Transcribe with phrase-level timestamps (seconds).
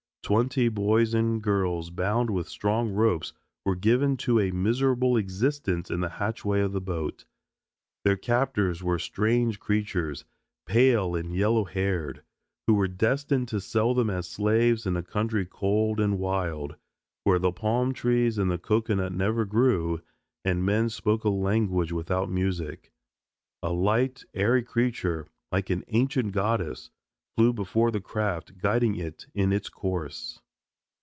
[0.23, 3.33] Twenty boys and girls bound with strong ropes
[3.65, 7.25] were given to a miserable existence in the hatchway of the boat.
[8.05, 10.23] Their captors were strange creatures,
[10.65, 12.23] pale and yellow haired,
[12.65, 16.77] who were destined to sell them as slaves in a country cold and wild,
[17.25, 20.01] where the palm trees and the cocoanut never grew
[20.45, 22.93] and men spoke a language without music.
[23.61, 26.89] A light, airy creature, like an ancient goddess,
[27.37, 30.41] flew before the craft guiding it in its course.